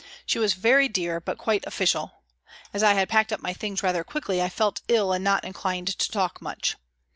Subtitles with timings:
[0.25, 2.23] She was very dear but quite" official."
[2.73, 5.89] As I had packed up my things rather quickly, I felt ill and not inclined
[5.89, 6.75] to talk much.